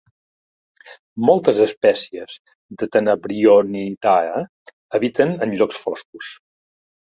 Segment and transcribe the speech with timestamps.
[1.29, 2.37] Moltes espècies
[2.83, 4.41] de Tenebrionidae
[5.01, 6.33] habiten en llocs foscos.